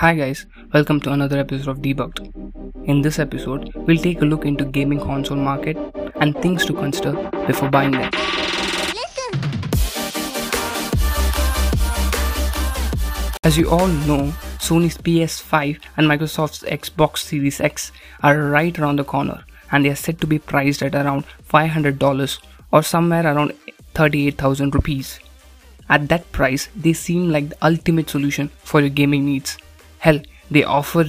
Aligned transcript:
Hi 0.00 0.14
guys, 0.14 0.46
welcome 0.72 0.98
to 1.00 1.12
another 1.12 1.38
episode 1.38 1.68
of 1.68 1.82
Debugged. 1.82 2.86
In 2.86 3.02
this 3.02 3.18
episode, 3.18 3.70
we'll 3.74 3.98
take 3.98 4.22
a 4.22 4.24
look 4.24 4.46
into 4.46 4.64
gaming 4.64 4.98
console 4.98 5.36
market 5.36 5.76
and 6.14 6.34
things 6.40 6.64
to 6.64 6.72
consider 6.72 7.12
before 7.46 7.68
buying 7.68 7.90
them. 7.90 8.10
As 13.44 13.58
you 13.58 13.68
all 13.68 13.88
know, 14.08 14.32
Sony's 14.56 14.96
PS5 14.96 15.78
and 15.98 16.06
Microsoft's 16.08 16.62
Xbox 16.62 17.18
Series 17.18 17.60
X 17.60 17.92
are 18.22 18.38
right 18.38 18.78
around 18.78 19.00
the 19.00 19.04
corner 19.04 19.44
and 19.70 19.84
they 19.84 19.90
are 19.90 19.94
said 20.06 20.18
to 20.22 20.26
be 20.26 20.38
priced 20.38 20.82
at 20.82 20.94
around 20.94 21.26
$500 21.46 22.38
or 22.72 22.82
somewhere 22.82 23.26
around 23.26 23.52
38,000 23.92 24.74
rupees. 24.74 25.20
At 25.90 26.08
that 26.08 26.32
price, 26.32 26.70
they 26.74 26.94
seem 26.94 27.28
like 27.28 27.50
the 27.50 27.66
ultimate 27.66 28.08
solution 28.08 28.48
for 28.64 28.80
your 28.80 28.88
gaming 28.88 29.26
needs. 29.26 29.58
Hell, 30.00 30.20
they 30.50 30.64
offer 30.64 31.04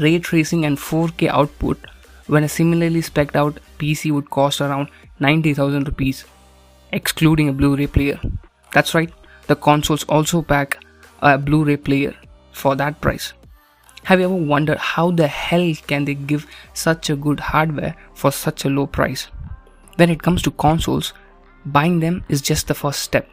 ray 0.00 0.18
tracing 0.18 0.64
and 0.64 0.78
4K 0.78 1.28
output 1.28 1.78
when 2.26 2.44
a 2.44 2.48
similarly 2.48 3.00
spec'd 3.00 3.36
out 3.36 3.58
PC 3.78 4.12
would 4.12 4.30
cost 4.30 4.60
around 4.60 4.88
90,000 5.20 5.86
rupees, 5.88 6.24
excluding 6.92 7.48
a 7.48 7.52
Blu-ray 7.52 7.86
player. 7.86 8.20
That's 8.72 8.94
right, 8.94 9.12
the 9.46 9.56
consoles 9.56 10.04
also 10.04 10.42
pack 10.42 10.78
a 11.20 11.36
Blu-ray 11.38 11.76
player 11.76 12.14
for 12.52 12.76
that 12.76 13.00
price. 13.00 13.32
Have 14.04 14.20
you 14.20 14.26
ever 14.26 14.34
wondered 14.34 14.78
how 14.78 15.10
the 15.10 15.26
hell 15.26 15.74
can 15.86 16.04
they 16.04 16.14
give 16.14 16.46
such 16.74 17.10
a 17.10 17.16
good 17.16 17.40
hardware 17.40 17.96
for 18.14 18.30
such 18.30 18.64
a 18.64 18.68
low 18.68 18.86
price? 18.86 19.28
When 19.96 20.10
it 20.10 20.22
comes 20.22 20.42
to 20.42 20.50
consoles, 20.50 21.14
buying 21.66 22.00
them 22.00 22.24
is 22.28 22.42
just 22.42 22.68
the 22.68 22.74
first 22.74 23.00
step 23.00 23.28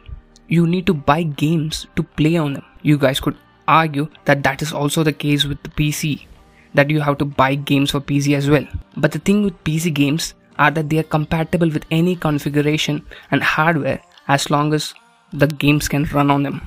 you 0.52 0.66
need 0.66 0.86
to 0.86 0.92
buy 0.92 1.22
games 1.22 1.86
to 1.96 2.02
play 2.02 2.36
on 2.36 2.52
them. 2.54 2.64
You 2.82 2.98
guys 2.98 3.20
could 3.20 3.36
argue 3.78 4.08
that 4.26 4.42
that 4.44 4.62
is 4.62 4.72
also 4.72 5.02
the 5.02 5.12
case 5.24 5.44
with 5.44 5.62
the 5.62 5.70
PC, 5.80 6.26
that 6.74 6.90
you 6.90 7.00
have 7.00 7.18
to 7.18 7.24
buy 7.24 7.54
games 7.54 7.90
for 7.92 8.00
PC 8.00 8.36
as 8.36 8.48
well. 8.48 8.66
But 8.96 9.12
the 9.12 9.18
thing 9.18 9.42
with 9.44 9.64
PC 9.64 9.92
games 9.94 10.34
are 10.58 10.70
that 10.70 10.88
they 10.88 10.98
are 10.98 11.10
compatible 11.14 11.70
with 11.70 11.86
any 11.90 12.16
configuration 12.16 13.04
and 13.30 13.42
hardware 13.42 14.00
as 14.28 14.50
long 14.50 14.74
as 14.74 14.94
the 15.32 15.46
games 15.46 15.88
can 15.88 16.04
run 16.04 16.30
on 16.30 16.42
them. 16.42 16.60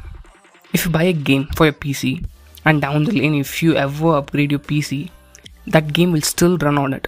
If 0.74 0.86
you 0.86 0.92
buy 0.92 1.04
a 1.04 1.14
game 1.14 1.48
for 1.56 1.66
your 1.66 1.74
PC 1.74 2.26
and 2.66 2.82
down 2.82 3.04
the 3.06 3.12
lane 3.12 3.36
if 3.36 3.62
you 3.64 3.76
ever 3.76 4.16
upgrade 4.16 4.52
your 4.52 4.60
PC, 4.60 5.10
that 5.68 5.94
game 5.94 6.12
will 6.12 6.22
still 6.22 6.58
run 6.58 6.78
on 6.78 6.94
it. 6.94 7.08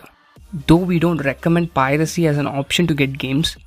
Though 0.68 0.84
we 0.92 1.00
don't 1.00 1.26
recommend 1.30 1.74
piracy 1.74 2.28
as 2.28 2.38
an 2.38 2.48
option 2.48 2.88
to 2.88 2.94
get 2.94 3.18
games, 3.18 3.58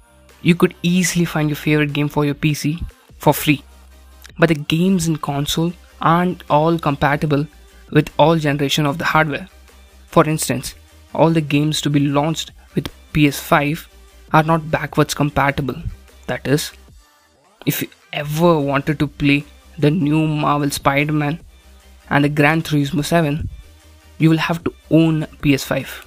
you 0.42 0.54
could 0.54 0.74
easily 0.82 1.24
find 1.24 1.50
your 1.50 1.56
favorite 1.56 1.92
game 1.92 2.08
for 2.08 2.24
your 2.24 2.34
PC 2.34 2.82
for 3.18 3.34
free. 3.34 3.62
But 4.38 4.48
the 4.48 4.54
games 4.54 5.06
in 5.06 5.16
console 5.16 5.72
aren't 6.00 6.42
all 6.50 6.78
compatible 6.78 7.46
with 7.90 8.10
all 8.18 8.36
generation 8.36 8.86
of 8.86 8.98
the 8.98 9.04
hardware. 9.04 9.48
For 10.06 10.28
instance, 10.28 10.74
all 11.14 11.30
the 11.30 11.40
games 11.40 11.80
to 11.82 11.90
be 11.90 12.00
launched 12.00 12.52
with 12.74 12.88
PS5 13.12 13.86
are 14.32 14.42
not 14.42 14.70
backwards 14.70 15.14
compatible. 15.14 15.76
That 16.26 16.46
is, 16.46 16.72
if 17.66 17.82
you 17.82 17.88
ever 18.12 18.58
wanted 18.58 18.98
to 19.00 19.06
play 19.06 19.44
the 19.78 19.90
new 19.90 20.26
Marvel 20.26 20.70
Spider-Man 20.70 21.40
and 22.08 22.24
the 22.24 22.28
Gran 22.28 22.62
Turismo 22.62 23.04
7, 23.04 23.48
you 24.18 24.30
will 24.30 24.38
have 24.38 24.62
to 24.64 24.74
own 24.90 25.22
PS5. 25.42 26.06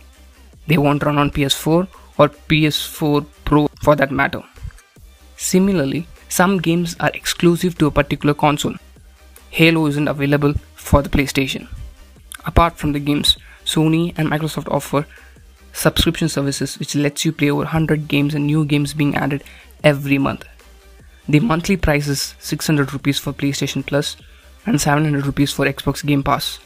They 0.67 0.77
won't 0.77 1.03
run 1.03 1.17
on 1.17 1.31
PS4 1.31 1.88
or 2.17 2.30
PS4 2.30 3.25
Pro 3.44 3.67
for 3.81 3.95
that 3.95 4.11
matter. 4.11 4.44
Similarly, 5.36 6.08
some 6.30 6.59
games 6.59 6.95
are 6.99 7.11
exclusive 7.14 7.77
to 7.77 7.88
a 7.88 7.91
particular 7.91 8.33
console. 8.33 8.75
Halo 9.54 9.86
isn't 9.86 10.08
available 10.08 10.56
for 10.73 11.04
the 11.04 11.09
PlayStation. 11.09 11.68
Apart 12.44 12.76
from 12.76 12.94
the 12.94 13.00
games, 13.00 13.38
Sony 13.64 14.12
and 14.18 14.28
Microsoft 14.28 14.68
offer 14.72 15.06
subscription 15.73 16.28
services 16.28 16.80
which 16.80 16.95
lets 16.95 17.23
you 17.23 17.32
play 17.32 17.52
over 17.52 17.60
100 17.60 18.08
games 18.08 18.34
and 18.34 18.48
new 18.48 18.66
games 18.66 18.95
being 18.95 19.16
added 19.16 19.44
every 19.83 20.17
month. 20.17 20.44
The 21.30 21.39
monthly 21.39 21.77
price 21.77 22.08
is 22.08 22.33
600 22.39 22.94
rupees 22.94 23.20
for 23.20 23.32
PlayStation 23.32 23.86
Plus 23.86 24.17
and 24.66 24.82
700 24.82 25.27
rupees 25.27 25.54
for 25.54 25.67
Xbox 25.67 26.04
Game 26.04 26.23
Pass. 26.23 26.58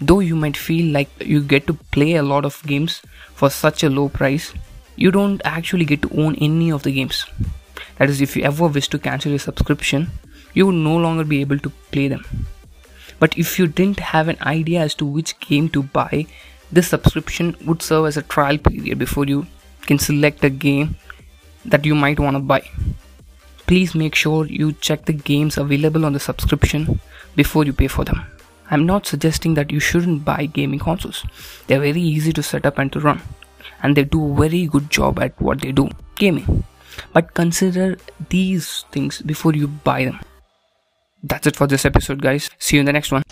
Though 0.00 0.18
you 0.18 0.34
might 0.34 0.56
feel 0.56 0.92
like 0.92 1.10
you 1.20 1.44
get 1.44 1.68
to 1.68 1.74
play 1.92 2.14
a 2.16 2.24
lot 2.24 2.44
of 2.44 2.60
games 2.66 3.02
for 3.34 3.50
such 3.50 3.84
a 3.84 3.88
low 3.88 4.08
price, 4.08 4.52
you 4.96 5.12
don't 5.12 5.40
actually 5.44 5.84
get 5.84 6.02
to 6.02 6.20
own 6.20 6.34
any 6.40 6.72
of 6.72 6.82
the 6.82 6.90
games. 6.90 7.24
That 7.98 8.10
is, 8.10 8.20
if 8.20 8.36
you 8.36 8.42
ever 8.42 8.66
wish 8.66 8.88
to 8.88 8.98
cancel 8.98 9.30
your 9.30 9.38
subscription, 9.38 10.10
you 10.54 10.66
would 10.66 10.74
no 10.74 10.96
longer 10.96 11.24
be 11.24 11.40
able 11.40 11.58
to 11.58 11.70
play 11.92 12.08
them. 12.08 12.24
But 13.18 13.36
if 13.38 13.58
you 13.58 13.66
didn't 13.66 14.00
have 14.00 14.28
an 14.28 14.38
idea 14.42 14.80
as 14.80 14.94
to 14.94 15.04
which 15.06 15.38
game 15.40 15.68
to 15.70 15.82
buy, 15.82 16.26
this 16.72 16.88
subscription 16.88 17.56
would 17.64 17.82
serve 17.82 18.06
as 18.06 18.16
a 18.16 18.22
trial 18.22 18.58
period 18.58 18.98
before 18.98 19.26
you 19.26 19.46
can 19.82 19.98
select 19.98 20.44
a 20.44 20.50
game 20.50 20.96
that 21.64 21.84
you 21.84 21.94
might 21.94 22.18
want 22.18 22.34
to 22.36 22.40
buy. 22.40 22.68
Please 23.66 23.94
make 23.94 24.14
sure 24.14 24.46
you 24.46 24.72
check 24.72 25.04
the 25.06 25.12
games 25.12 25.56
available 25.56 26.04
on 26.04 26.12
the 26.12 26.20
subscription 26.20 27.00
before 27.34 27.64
you 27.64 27.72
pay 27.72 27.86
for 27.86 28.04
them. 28.04 28.26
I'm 28.70 28.86
not 28.86 29.06
suggesting 29.06 29.54
that 29.54 29.70
you 29.70 29.80
shouldn't 29.80 30.24
buy 30.24 30.46
gaming 30.46 30.80
consoles. 30.80 31.24
They're 31.66 31.80
very 31.80 32.00
easy 32.00 32.32
to 32.32 32.42
set 32.42 32.66
up 32.66 32.78
and 32.78 32.92
to 32.92 33.00
run, 33.00 33.22
and 33.82 33.96
they 33.96 34.04
do 34.04 34.32
a 34.32 34.34
very 34.34 34.66
good 34.66 34.90
job 34.90 35.18
at 35.18 35.40
what 35.40 35.60
they 35.60 35.72
do 35.72 35.88
gaming. 36.16 36.64
But 37.12 37.34
consider 37.34 37.98
these 38.28 38.84
things 38.92 39.22
before 39.22 39.54
you 39.54 39.68
buy 39.68 40.04
them. 40.04 40.20
That's 41.24 41.46
it 41.46 41.56
for 41.56 41.66
this 41.66 41.84
episode, 41.86 42.20
guys. 42.20 42.50
See 42.58 42.76
you 42.76 42.80
in 42.80 42.86
the 42.86 42.92
next 42.92 43.10
one. 43.10 43.22